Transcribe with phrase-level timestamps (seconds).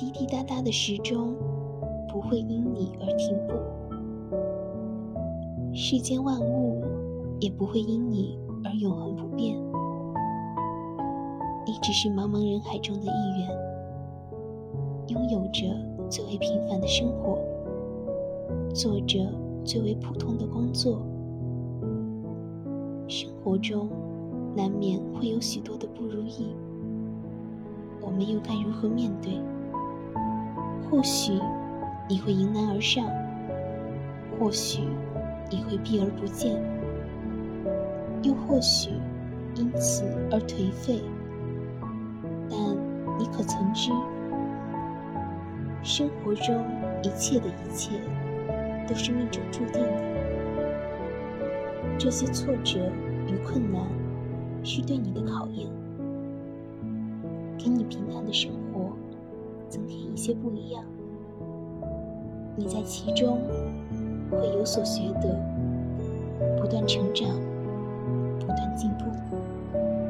[0.00, 1.34] 滴滴答答的时钟
[2.10, 3.52] 不会因你而停步，
[5.74, 6.82] 世间万物
[7.38, 9.54] 也不会因你而永恒不变。
[11.66, 13.50] 你只是茫茫人海中的一员，
[15.08, 15.66] 拥有着
[16.08, 17.38] 最为平凡的生活，
[18.72, 19.18] 做着
[19.66, 21.02] 最为普通的工作。
[23.06, 23.90] 生活中
[24.56, 26.56] 难免会有许多的不如意，
[28.00, 29.38] 我们又该如何面对？
[30.90, 31.38] 或许
[32.08, 33.06] 你会迎难而上，
[34.38, 34.82] 或许
[35.48, 36.60] 你会避而不见，
[38.22, 38.90] 又或许
[39.54, 41.00] 因此而颓废。
[42.50, 42.58] 但
[43.18, 43.92] 你可曾知，
[45.82, 46.64] 生活中
[47.04, 47.92] 一切的一切
[48.88, 50.02] 都是命中注定的。
[51.96, 52.80] 这些挫折
[53.28, 53.80] 与困难
[54.64, 55.68] 是对你的考验，
[57.56, 58.69] 给你平淡的生活
[59.70, 60.84] 增添一些不一样。
[62.56, 63.38] 你在其中
[64.30, 65.40] 会有所学得，
[66.60, 67.28] 不断成长。